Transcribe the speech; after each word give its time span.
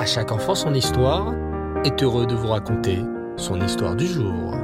À 0.00 0.06
chaque 0.06 0.32
enfant 0.32 0.54
son 0.54 0.72
histoire 0.72 1.34
est 1.84 2.02
heureux 2.02 2.26
de 2.26 2.34
vous 2.34 2.48
raconter 2.48 3.00
son 3.36 3.60
histoire 3.60 3.94
du 3.94 4.06
jour. 4.06 4.54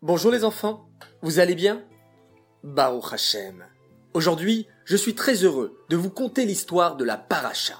Bonjour 0.00 0.30
les 0.30 0.44
enfants, 0.44 0.88
vous 1.22 1.40
allez 1.40 1.56
bien? 1.56 1.82
Baruch 2.62 3.12
Hashem. 3.12 3.64
Aujourd'hui, 4.14 4.68
je 4.84 4.96
suis 4.96 5.16
très 5.16 5.42
heureux 5.42 5.76
de 5.88 5.96
vous 5.96 6.10
conter 6.10 6.44
l'histoire 6.44 6.94
de 6.94 7.04
la 7.04 7.16
paracha. 7.16 7.74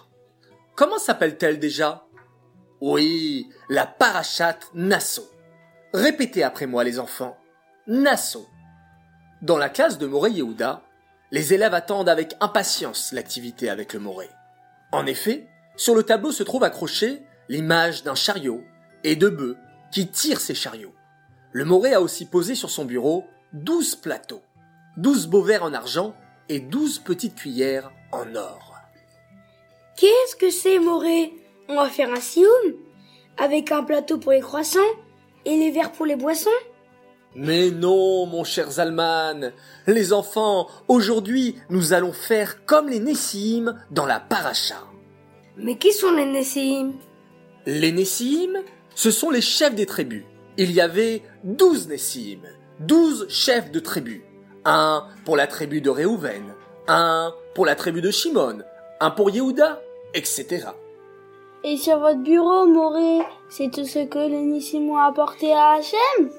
Comment 0.74 0.98
s'appelle-t-elle 0.98 1.60
déjà? 1.60 2.04
Oui, 2.80 3.48
la 3.68 3.86
parachat 3.86 4.58
Nassau. 4.74 5.30
Répétez 5.94 6.42
après 6.42 6.66
moi 6.66 6.82
les 6.82 6.98
enfants. 6.98 7.38
Nassau. 7.86 8.48
Dans 9.42 9.58
la 9.58 9.68
classe 9.68 9.96
de 9.96 10.08
Moré 10.08 10.32
Yehuda, 10.32 10.82
les 11.30 11.54
élèves 11.54 11.74
attendent 11.74 12.08
avec 12.08 12.34
impatience 12.40 13.12
l'activité 13.12 13.68
avec 13.68 13.92
le 13.92 14.00
Moré. 14.00 14.28
En 14.92 15.06
effet, 15.06 15.48
sur 15.76 15.94
le 15.94 16.02
tableau 16.02 16.32
se 16.32 16.42
trouve 16.42 16.64
accroché 16.64 17.22
l'image 17.48 18.02
d'un 18.02 18.14
chariot 18.14 18.62
et 19.04 19.16
de 19.16 19.28
bœufs 19.28 19.56
qui 19.92 20.08
tirent 20.08 20.40
ces 20.40 20.54
chariots. 20.54 20.94
Le 21.52 21.64
Moré 21.64 21.94
a 21.94 22.00
aussi 22.00 22.26
posé 22.26 22.54
sur 22.54 22.70
son 22.70 22.84
bureau 22.84 23.24
douze 23.52 23.94
plateaux, 23.94 24.42
douze 24.96 25.26
beaux 25.26 25.42
verres 25.42 25.64
en 25.64 25.72
argent 25.72 26.14
et 26.48 26.60
douze 26.60 26.98
petites 26.98 27.34
cuillères 27.34 27.90
en 28.12 28.34
or. 28.34 28.74
Qu'est-ce 29.96 30.36
que 30.36 30.50
c'est, 30.50 30.78
Moré 30.78 31.32
On 31.68 31.76
va 31.76 31.88
faire 31.88 32.12
un 32.12 32.20
sioum? 32.20 32.46
Avec 33.36 33.72
un 33.72 33.82
plateau 33.82 34.18
pour 34.18 34.32
les 34.32 34.40
croissants 34.40 34.80
et 35.44 35.56
les 35.56 35.70
verres 35.70 35.92
pour 35.92 36.06
les 36.06 36.16
boissons? 36.16 36.50
Mais 37.34 37.70
non, 37.70 38.26
mon 38.26 38.42
cher 38.42 38.70
Zalman. 38.70 39.52
Les 39.86 40.12
enfants, 40.12 40.66
aujourd'hui, 40.88 41.56
nous 41.70 41.92
allons 41.92 42.12
faire 42.12 42.64
comme 42.64 42.88
les 42.88 43.00
Nessim 43.00 43.74
dans 43.90 44.06
la 44.06 44.18
paracha. 44.18 44.82
Mais 45.56 45.76
qui 45.76 45.92
sont 45.92 46.12
les 46.12 46.24
Nessim? 46.24 46.94
Les 47.66 47.92
Nessim, 47.92 48.58
ce 48.94 49.10
sont 49.10 49.30
les 49.30 49.42
chefs 49.42 49.74
des 49.74 49.86
tribus. 49.86 50.24
Il 50.56 50.72
y 50.72 50.80
avait 50.80 51.22
douze 51.44 51.86
Nessim, 51.88 52.40
douze 52.80 53.28
chefs 53.28 53.70
de 53.70 53.80
tribus. 53.80 54.22
Un 54.64 55.04
pour 55.24 55.36
la 55.36 55.46
tribu 55.46 55.80
de 55.80 55.90
Réhouven, 55.90 56.54
un 56.88 57.32
pour 57.54 57.66
la 57.66 57.74
tribu 57.74 58.00
de 58.00 58.10
Shimon, 58.10 58.58
un 59.00 59.10
pour 59.10 59.30
Yehuda, 59.30 59.80
etc. 60.14 60.66
Et 61.64 61.76
sur 61.76 61.98
votre 61.98 62.22
bureau, 62.22 62.66
Moré, 62.66 63.20
c'est 63.48 63.70
tout 63.70 63.84
ce 63.84 64.06
que 64.06 64.18
les 64.18 64.42
Nessim 64.42 64.88
ont 64.90 64.96
apporté 64.96 65.52
à 65.52 65.72
Hachem? 65.72 66.30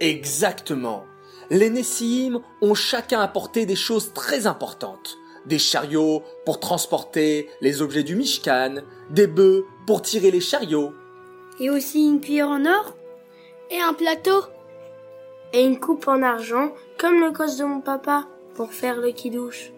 Exactement. 0.00 1.04
Les 1.50 1.70
Nessim 1.70 2.40
ont 2.60 2.74
chacun 2.74 3.20
apporté 3.20 3.66
des 3.66 3.76
choses 3.76 4.12
très 4.12 4.46
importantes. 4.46 5.18
Des 5.46 5.58
chariots 5.58 6.22
pour 6.44 6.60
transporter 6.60 7.48
les 7.60 7.80
objets 7.80 8.02
du 8.02 8.14
Mishkan, 8.16 8.76
des 9.10 9.26
bœufs 9.26 9.64
pour 9.86 10.02
tirer 10.02 10.30
les 10.30 10.40
chariots. 10.40 10.92
Et 11.58 11.70
aussi 11.70 12.04
une 12.04 12.20
cuillère 12.20 12.48
en 12.48 12.66
or 12.66 12.94
Et 13.70 13.80
un 13.80 13.94
plateau 13.94 14.42
Et 15.52 15.64
une 15.64 15.80
coupe 15.80 16.06
en 16.06 16.22
argent, 16.22 16.72
comme 16.98 17.20
le 17.20 17.32
cos 17.32 17.56
de 17.56 17.64
mon 17.64 17.80
papa, 17.80 18.28
pour 18.54 18.72
faire 18.72 19.00
le 19.00 19.10
kidouche. 19.10 19.72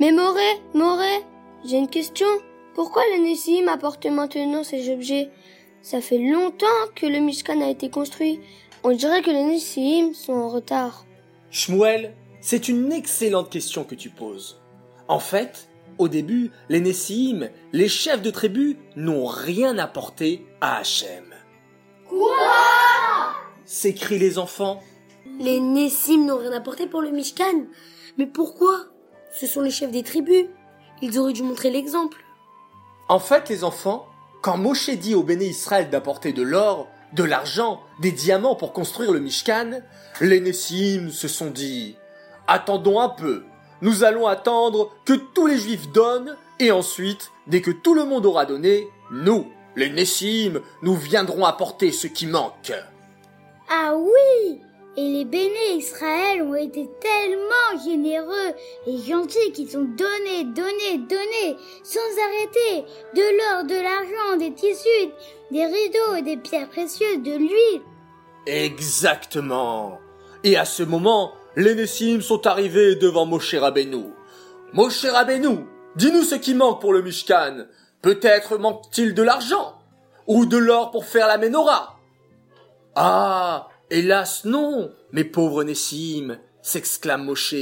Mais 0.00 0.12
Moré, 0.12 0.62
Moré, 0.74 1.24
j'ai 1.64 1.76
une 1.76 1.90
question. 1.90 2.28
Pourquoi 2.74 3.02
les 3.12 3.18
Nessim 3.18 3.66
apportent 3.66 4.06
maintenant 4.06 4.62
ces 4.62 4.90
objets? 4.92 5.28
Ça 5.82 6.00
fait 6.00 6.18
longtemps 6.18 6.66
que 6.94 7.06
le 7.06 7.18
Mishkan 7.18 7.60
a 7.60 7.68
été 7.68 7.90
construit. 7.90 8.40
On 8.84 8.92
dirait 8.92 9.22
que 9.22 9.30
les 9.30 9.44
Nessim 9.44 10.14
sont 10.14 10.34
en 10.34 10.48
retard. 10.48 11.04
Shmuel, 11.50 12.14
c'est 12.40 12.68
une 12.68 12.92
excellente 12.92 13.50
question 13.50 13.84
que 13.84 13.94
tu 13.94 14.10
poses. 14.10 14.60
En 15.08 15.18
fait, 15.18 15.68
au 15.98 16.08
début, 16.08 16.52
les 16.68 16.80
Nessim, 16.80 17.48
les 17.72 17.88
chefs 17.88 18.22
de 18.22 18.30
tribu, 18.30 18.76
n'ont 18.94 19.26
rien 19.26 19.78
apporté 19.78 20.46
à 20.60 20.78
Hachem. 20.78 21.34
Quoi? 22.08 22.36
S'écrient 23.64 24.18
les 24.18 24.38
enfants. 24.38 24.80
Les 25.40 25.60
Nessim 25.60 26.26
n'ont 26.26 26.38
rien 26.38 26.52
apporté 26.52 26.86
pour 26.86 27.02
le 27.02 27.10
Mishkan. 27.10 27.66
Mais 28.16 28.26
pourquoi? 28.26 28.86
Ce 29.32 29.46
sont 29.46 29.60
les 29.60 29.70
chefs 29.70 29.90
des 29.90 30.02
tribus. 30.02 30.46
Ils 31.02 31.18
auraient 31.18 31.32
dû 31.32 31.42
montrer 31.42 31.70
l'exemple. 31.70 32.24
En 33.08 33.18
fait, 33.18 33.48
les 33.48 33.64
enfants, 33.64 34.06
quand 34.42 34.56
Moshe 34.56 34.90
dit 34.90 35.14
au 35.14 35.22
béné 35.22 35.46
Israël 35.46 35.90
d'apporter 35.90 36.32
de 36.32 36.42
l'or, 36.42 36.88
de 37.12 37.24
l'argent, 37.24 37.82
des 38.00 38.12
diamants 38.12 38.54
pour 38.54 38.72
construire 38.72 39.12
le 39.12 39.20
Mishkan, 39.20 39.80
les 40.20 40.40
Nessim 40.40 41.10
se 41.10 41.28
sont 41.28 41.50
dit 41.50 41.96
Attendons 42.46 43.00
un 43.00 43.08
peu, 43.08 43.44
nous 43.80 44.04
allons 44.04 44.26
attendre 44.26 44.90
que 45.04 45.12
tous 45.12 45.46
les 45.46 45.58
Juifs 45.58 45.90
donnent, 45.92 46.36
et 46.58 46.70
ensuite, 46.70 47.30
dès 47.46 47.60
que 47.60 47.70
tout 47.70 47.94
le 47.94 48.04
monde 48.04 48.26
aura 48.26 48.46
donné, 48.46 48.88
nous, 49.10 49.50
les 49.76 49.90
Nessim, 49.90 50.60
nous 50.82 50.94
viendrons 50.94 51.44
apporter 51.44 51.92
ce 51.92 52.06
qui 52.06 52.26
manque. 52.26 52.72
Ah 53.70 53.94
oui 53.96 54.60
Et 54.98 55.12
les 55.12 55.24
béné 55.24 55.76
Israël 55.76 56.42
ont 56.42 56.56
été 56.56 56.90
tellement 57.00 57.84
généreux 57.84 58.52
et 58.84 58.98
gentils 58.98 59.52
qu'ils 59.52 59.78
ont 59.78 59.84
donné, 59.84 60.42
donné, 60.42 60.98
donné, 61.08 61.56
sans 61.84 62.00
arrêter, 62.26 62.84
de 63.14 63.22
l'or, 63.38 63.64
de 63.64 63.80
l'argent, 63.80 64.36
des 64.36 64.52
tissus, 64.54 65.12
des 65.52 65.66
rideaux, 65.66 66.24
des 66.24 66.36
pierres 66.36 66.68
précieuses, 66.68 67.22
de 67.22 67.30
l'huile. 67.30 67.82
Exactement. 68.48 70.00
Et 70.42 70.56
à 70.56 70.64
ce 70.64 70.82
moment, 70.82 71.32
les 71.54 71.76
Nessim 71.76 72.20
sont 72.20 72.44
arrivés 72.48 72.96
devant 72.96 73.24
Moshe 73.24 73.54
Rabbeinu. 73.54 74.06
Moshe 74.72 75.04
Rabbeinu, 75.04 75.64
dis-nous 75.94 76.24
ce 76.24 76.34
qui 76.34 76.54
manque 76.54 76.80
pour 76.80 76.92
le 76.92 77.02
Mishkan. 77.02 77.66
Peut-être 78.02 78.58
manque-t-il 78.58 79.14
de 79.14 79.22
l'argent 79.22 79.78
ou 80.26 80.44
de 80.44 80.56
l'or 80.56 80.90
pour 80.90 81.04
faire 81.04 81.28
la 81.28 81.38
menorah. 81.38 82.00
Ah, 82.96 83.68
hélas 83.90 84.44
non, 84.44 84.90
mes 85.12 85.24
pauvres 85.24 85.64
Nessim, 85.64 86.38
s'exclame 86.62 87.24
Moshe. 87.24 87.54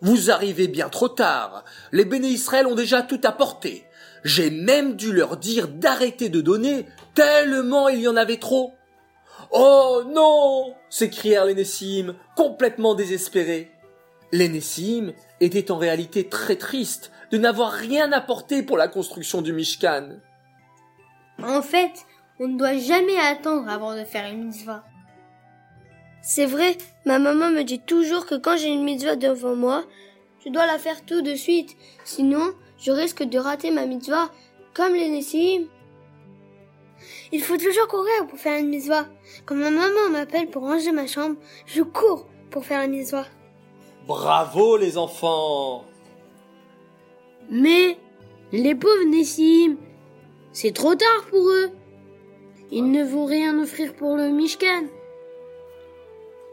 Vous 0.00 0.30
arrivez 0.30 0.68
bien 0.68 0.88
trop 0.88 1.08
tard. 1.08 1.64
Les 1.92 2.04
béné 2.04 2.28
Israël 2.28 2.66
ont 2.66 2.74
déjà 2.74 3.02
tout 3.02 3.20
apporté. 3.24 3.84
J'ai 4.24 4.50
même 4.50 4.96
dû 4.96 5.12
leur 5.12 5.36
dire 5.36 5.68
d'arrêter 5.68 6.28
de 6.28 6.40
donner, 6.40 6.86
tellement 7.14 7.88
il 7.88 8.00
y 8.00 8.08
en 8.08 8.16
avait 8.16 8.38
trop. 8.38 8.72
Oh 9.52 10.02
non 10.06 10.74
s'écrièrent 10.90 11.44
les 11.44 11.54
Nessim, 11.54 12.14
complètement 12.34 12.94
désespérés. 12.94 13.70
Les 14.32 14.48
Nessim 14.48 15.12
étaient 15.40 15.70
en 15.70 15.78
réalité 15.78 16.28
très 16.28 16.56
tristes 16.56 17.12
de 17.30 17.38
n'avoir 17.38 17.72
rien 17.72 18.12
apporté 18.12 18.62
pour 18.62 18.76
la 18.76 18.88
construction 18.88 19.42
du 19.42 19.52
Mishkan. 19.52 20.18
En 21.42 21.62
fait, 21.62 21.92
on 22.40 22.48
ne 22.48 22.58
doit 22.58 22.78
jamais 22.78 23.18
attendre 23.18 23.68
avant 23.68 23.94
de 23.94 24.04
faire 24.04 24.30
une 24.30 24.46
mitzvah. 24.46 24.84
C'est 26.22 26.46
vrai, 26.46 26.76
ma 27.04 27.18
maman 27.18 27.50
me 27.50 27.62
dit 27.62 27.80
toujours 27.80 28.26
que 28.26 28.34
quand 28.34 28.56
j'ai 28.56 28.68
une 28.68 28.84
mitzvah 28.84 29.16
devant 29.16 29.54
moi, 29.54 29.84
je 30.44 30.50
dois 30.50 30.66
la 30.66 30.78
faire 30.78 31.04
tout 31.04 31.22
de 31.22 31.34
suite. 31.34 31.76
Sinon, 32.04 32.52
je 32.78 32.90
risque 32.92 33.22
de 33.22 33.38
rater 33.38 33.70
ma 33.70 33.86
mitzvah, 33.86 34.30
comme 34.74 34.94
les 34.94 35.08
Nessim. 35.08 35.66
Il 37.32 37.42
faut 37.42 37.56
toujours 37.56 37.88
courir 37.88 38.26
pour 38.28 38.38
faire 38.38 38.58
une 38.58 38.68
mitzvah. 38.68 39.06
Quand 39.44 39.54
ma 39.54 39.70
maman 39.70 40.10
m'appelle 40.10 40.48
pour 40.48 40.62
ranger 40.62 40.92
ma 40.92 41.06
chambre, 41.06 41.36
je 41.66 41.82
cours 41.82 42.26
pour 42.50 42.64
faire 42.64 42.80
la 42.80 42.86
mitzvah. 42.86 43.26
Bravo 44.06 44.76
les 44.76 44.96
enfants 44.98 45.84
Mais 47.50 47.98
les 48.52 48.74
pauvres 48.74 49.04
Nessim, 49.10 49.76
c'est 50.52 50.72
trop 50.72 50.94
tard 50.94 51.24
pour 51.28 51.48
eux. 51.48 51.70
Ils 52.70 52.90
ne 52.90 53.04
vont 53.04 53.24
rien 53.26 53.60
offrir 53.60 53.94
pour 53.94 54.16
le 54.16 54.28
Mishkan. 54.30 54.84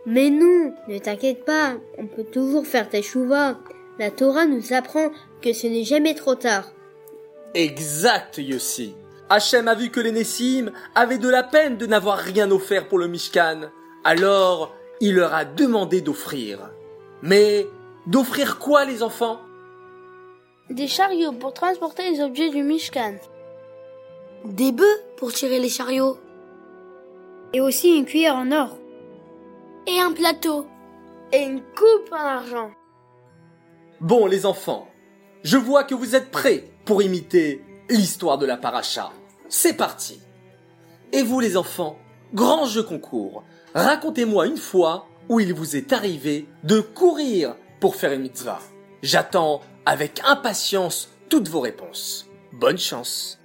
Mais 0.06 0.30
non, 0.30 0.74
ne 0.88 0.98
t'inquiète 1.00 1.46
pas, 1.46 1.76
on 1.98 2.08
peut 2.08 2.26
toujours 2.26 2.68
faire 2.68 2.90
teshuva. 2.90 3.58
La 4.00 4.12
Torah 4.12 4.46
nous 4.46 4.74
apprend 4.74 5.12
que 5.42 5.54
ce 5.54 5.68
n'est 5.68 5.84
jamais 5.84 6.16
trop 6.16 6.36
tard. 6.36 6.74
Exact, 7.54 8.38
Yossi. 8.38 8.96
Hachem 9.30 9.68
a 9.68 9.76
vu 9.76 9.90
que 9.90 10.00
les 10.00 10.12
Nessim 10.12 10.72
avaient 10.96 11.18
de 11.18 11.30
la 11.30 11.44
peine 11.44 11.78
de 11.78 11.86
n'avoir 11.86 12.18
rien 12.18 12.52
offert 12.52 12.88
pour 12.88 12.98
le 12.98 13.08
Mishkan. 13.08 13.70
Alors, 14.04 14.76
il 15.00 15.16
leur 15.16 15.34
a 15.34 15.46
demandé 15.46 16.02
d'offrir. 16.02 16.70
Mais 17.22 17.68
d'offrir 18.06 18.60
quoi, 18.60 18.86
les 18.86 19.04
enfants? 19.04 19.40
Des 20.70 20.88
chariots 20.88 21.32
pour 21.34 21.54
transporter 21.54 22.10
les 22.12 22.22
objets 22.22 22.50
du 22.50 22.64
Mishkan. 22.64 23.16
Des 24.44 24.72
bœufs 24.72 25.02
pour 25.16 25.32
tirer 25.32 25.60
les 25.60 25.70
chariots. 25.70 26.18
Et 27.54 27.62
aussi 27.62 27.96
une 27.96 28.06
cuillère 28.06 28.36
en 28.36 28.52
or. 28.52 28.78
Et 29.86 30.00
un 30.00 30.14
plateau. 30.14 30.66
Et 31.32 31.44
une 31.44 31.62
coupe 31.62 32.12
en 32.12 32.16
argent. 32.16 32.72
Bon, 34.00 34.28
les 34.28 34.46
enfants, 34.46 34.88
je 35.44 35.58
vois 35.58 35.84
que 35.84 35.96
vous 35.96 36.16
êtes 36.16 36.32
prêts 36.32 36.72
pour 36.86 37.02
imiter 37.02 37.64
l'histoire 37.90 38.38
de 38.38 38.46
la 38.46 38.58
paracha. 38.58 39.12
C'est 39.50 39.76
parti. 39.76 40.22
Et 41.12 41.22
vous, 41.22 41.40
les 41.40 41.58
enfants, 41.58 41.98
grand 42.34 42.66
jeu 42.66 42.84
concours. 42.84 43.44
Racontez-moi 43.74 44.48
une 44.48 44.58
fois 44.58 45.08
où 45.30 45.40
il 45.40 45.54
vous 45.54 45.76
est 45.76 45.94
arrivé 45.94 46.48
de 46.64 46.80
courir 46.80 47.56
pour 47.80 47.96
faire 47.96 48.14
une 48.14 48.22
mitzvah. 48.22 48.60
J'attends 49.02 49.62
avec 49.86 50.22
impatience 50.26 51.10
toutes 51.30 51.50
vos 51.50 51.60
réponses. 51.60 52.28
Bonne 52.54 52.78
chance. 52.78 53.40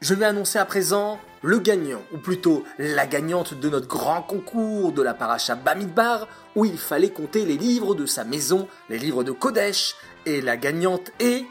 Je 0.00 0.14
vais 0.14 0.26
annoncer 0.26 0.58
à 0.58 0.64
présent 0.64 1.18
le 1.42 1.58
gagnant, 1.58 2.02
ou 2.12 2.18
plutôt 2.18 2.64
la 2.78 3.06
gagnante 3.06 3.54
de 3.54 3.68
notre 3.68 3.88
grand 3.88 4.22
concours 4.22 4.92
de 4.92 5.02
la 5.02 5.14
paracha 5.14 5.54
Bamidbar, 5.54 6.28
où 6.54 6.64
il 6.64 6.78
fallait 6.78 7.10
compter 7.10 7.44
les 7.44 7.56
livres 7.56 7.94
de 7.94 8.06
sa 8.06 8.24
maison, 8.24 8.68
les 8.88 8.98
livres 8.98 9.24
de 9.24 9.32
Kodesh, 9.32 9.94
et 10.26 10.40
la 10.40 10.56
gagnante 10.56 11.10
est... 11.18 11.44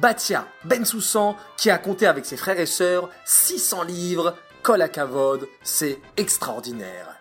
Batia 0.00 0.46
Ben 0.64 0.84
Soussan, 0.84 1.36
qui 1.56 1.70
a 1.70 1.78
compté 1.78 2.06
avec 2.06 2.24
ses 2.24 2.36
frères 2.36 2.60
et 2.60 2.66
sœurs 2.66 3.10
600 3.24 3.82
livres, 3.82 4.36
Kol 4.62 4.88
Kavod, 4.92 5.48
c'est 5.62 5.98
extraordinaire. 6.16 7.16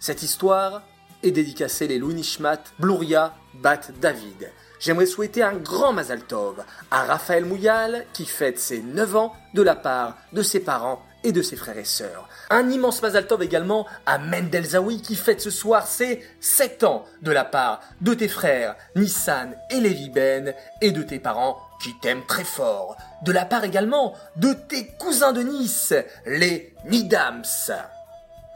Cette 0.00 0.22
histoire 0.22 0.82
est 1.22 1.30
dédicacée 1.30 1.86
les 1.86 1.98
Louis 1.98 2.14
Nishmat, 2.14 2.62
Bluria, 2.78 3.36
Bat 3.54 3.92
David. 4.00 4.50
J'aimerais 4.80 5.06
souhaiter 5.06 5.42
un 5.42 5.54
grand 5.54 5.92
Mazal 5.92 6.22
Tov 6.22 6.62
à 6.90 7.02
Raphaël 7.02 7.44
Mouyal 7.44 8.06
qui 8.12 8.26
fête 8.26 8.58
ses 8.58 8.80
9 8.80 9.16
ans 9.16 9.32
de 9.54 9.62
la 9.62 9.74
part 9.74 10.16
de 10.32 10.42
ses 10.42 10.60
parents 10.60 11.02
et 11.24 11.32
de 11.32 11.42
ses 11.42 11.56
frères 11.56 11.78
et 11.78 11.84
sœurs. 11.84 12.28
Un 12.48 12.70
immense 12.70 13.02
Mazal 13.02 13.26
Tov 13.26 13.42
également 13.42 13.86
à 14.06 14.18
Mendel 14.18 14.64
Zawi 14.64 15.02
qui 15.02 15.16
fête 15.16 15.40
ce 15.40 15.50
soir 15.50 15.86
ses 15.88 16.24
7 16.40 16.84
ans 16.84 17.04
de 17.22 17.32
la 17.32 17.44
part 17.44 17.80
de 18.00 18.14
tes 18.14 18.28
frères 18.28 18.76
Nissan 18.94 19.56
et 19.70 19.80
Lévi 19.80 20.10
Ben 20.10 20.54
et 20.80 20.92
de 20.92 21.02
tes 21.02 21.18
parents 21.18 21.58
qui 21.82 21.98
t'aiment 22.00 22.26
très 22.26 22.44
fort. 22.44 22.96
De 23.22 23.32
la 23.32 23.44
part 23.44 23.64
également 23.64 24.14
de 24.36 24.52
tes 24.52 24.86
cousins 24.98 25.32
de 25.32 25.42
Nice, 25.42 25.92
les 26.24 26.72
Nidams. 26.84 27.42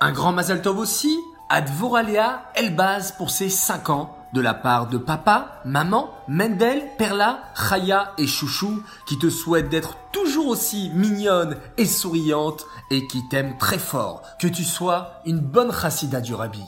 Un 0.01 0.13
grand 0.13 0.33
Mazal 0.33 0.63
Tov 0.63 0.79
aussi 0.79 1.19
à 1.49 1.61
Dvoralea 1.61 2.45
Elbaz 2.55 3.13
pour 3.19 3.31
ses 3.31 3.51
5 3.51 3.91
ans 3.91 4.22
de 4.33 4.41
la 4.41 4.55
part 4.55 4.89
de 4.89 4.99
papa, 4.99 5.61
maman, 5.65 6.11
Mendel, 6.29 6.83
Perla, 6.99 7.41
Chaya 7.55 8.13
et 8.19 8.27
Chouchou 8.27 8.83
qui 9.07 9.19
te 9.19 9.29
souhaitent 9.31 9.69
d'être 9.69 9.97
toujours 10.13 10.49
aussi 10.49 10.91
mignonne 10.95 11.57
et 11.77 11.87
souriante 11.87 12.65
et 12.91 13.07
qui 13.07 13.27
t'aiment 13.29 13.59
très 13.59 13.79
fort, 13.79 14.23
que 14.39 14.47
tu 14.47 14.65
sois 14.65 15.21
une 15.27 15.41
bonne 15.41 15.73
chassida 15.73 16.21
du 16.21 16.35
rabbi. 16.35 16.65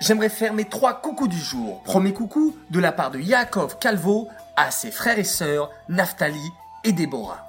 J'aimerais 0.00 0.28
faire 0.28 0.54
mes 0.54 0.66
trois 0.66 0.94
coucous 0.94 1.28
du 1.28 1.38
jour. 1.38 1.82
Premier 1.82 2.12
coucou 2.12 2.54
de 2.70 2.78
la 2.78 2.92
part 2.92 3.10
de 3.10 3.18
Yaakov 3.18 3.78
Calvo 3.78 4.28
à 4.56 4.70
ses 4.70 4.90
frères 4.90 5.18
et 5.18 5.24
sœurs 5.24 5.70
Naftali 5.88 6.52
et 6.84 6.92
Déborah. 6.92 7.47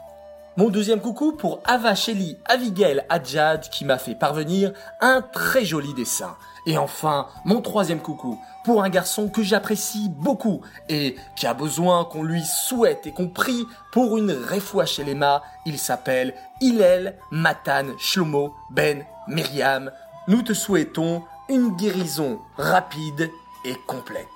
Mon 0.59 0.67
deuxième 0.67 0.99
coucou 0.99 1.31
pour 1.31 1.61
Ava 1.63 1.95
Sheli 1.95 2.37
Abigail 2.43 3.05
Adjad 3.07 3.69
qui 3.69 3.85
m'a 3.85 3.97
fait 3.97 4.13
parvenir 4.13 4.73
un 4.99 5.21
très 5.21 5.63
joli 5.63 5.93
dessin. 5.93 6.35
Et 6.65 6.77
enfin, 6.77 7.27
mon 7.45 7.61
troisième 7.61 8.01
coucou 8.01 8.37
pour 8.65 8.83
un 8.83 8.89
garçon 8.89 9.29
que 9.29 9.41
j'apprécie 9.41 10.09
beaucoup 10.09 10.59
et 10.89 11.15
qui 11.37 11.47
a 11.47 11.53
besoin 11.53 12.03
qu'on 12.03 12.23
lui 12.23 12.43
souhaite 12.43 13.07
et 13.07 13.13
qu'on 13.13 13.29
prie 13.29 13.65
pour 13.93 14.17
une 14.17 14.31
réfoua 14.31 14.85
chez 14.85 15.05
les 15.05 15.17
Il 15.65 15.79
s'appelle 15.79 16.33
Hillel 16.59 17.15
Matan 17.31 17.97
Shlomo 17.97 18.53
Ben 18.69 19.05
Myriam. 19.29 19.93
Nous 20.27 20.41
te 20.41 20.51
souhaitons 20.51 21.23
une 21.47 21.73
guérison 21.77 22.37
rapide 22.57 23.31
et 23.63 23.75
complète. 23.87 24.27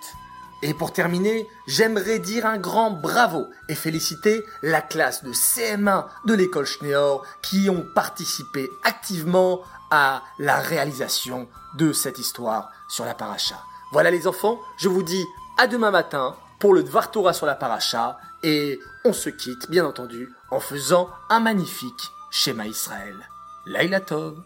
Et 0.65 0.73
pour 0.73 0.93
terminer, 0.93 1.45
j'aimerais 1.67 2.19
dire 2.19 2.45
un 2.45 2.57
grand 2.57 2.89
bravo 2.89 3.47
et 3.67 3.75
féliciter 3.75 4.45
la 4.61 4.81
classe 4.81 5.21
de 5.21 5.33
CM1 5.33 6.05
de 6.23 6.33
l'école 6.33 6.65
Schneor 6.65 7.25
qui 7.41 7.69
ont 7.69 7.85
participé 7.93 8.69
activement 8.85 9.59
à 9.91 10.23
la 10.39 10.55
réalisation 10.55 11.49
de 11.75 11.91
cette 11.91 12.17
histoire 12.17 12.71
sur 12.87 13.03
la 13.03 13.13
paracha. 13.13 13.57
Voilà 13.91 14.09
les 14.09 14.25
enfants, 14.25 14.57
je 14.77 14.87
vous 14.87 15.03
dis 15.03 15.25
à 15.57 15.67
demain 15.67 15.91
matin 15.91 16.33
pour 16.59 16.73
le 16.73 16.83
Dvar 16.83 17.11
Torah 17.11 17.33
sur 17.33 17.45
la 17.45 17.55
paracha 17.55 18.17
et 18.41 18.79
on 19.03 19.11
se 19.11 19.29
quitte 19.29 19.69
bien 19.69 19.85
entendu 19.85 20.29
en 20.49 20.61
faisant 20.61 21.09
un 21.29 21.41
magnifique 21.41 22.09
schéma 22.31 22.67
Israël. 22.67 23.17
Laila 23.65 23.99
Tov 23.99 24.41